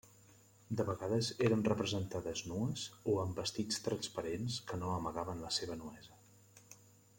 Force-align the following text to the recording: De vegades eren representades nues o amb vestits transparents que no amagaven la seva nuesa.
De 0.77 0.85
vegades 0.85 1.27
eren 1.47 1.61
representades 1.67 2.41
nues 2.53 2.87
o 3.13 3.17
amb 3.25 3.43
vestits 3.43 3.79
transparents 3.89 4.59
que 4.73 4.81
no 4.83 4.97
amagaven 4.97 5.45
la 5.49 5.55
seva 5.61 5.81
nuesa. 5.85 6.19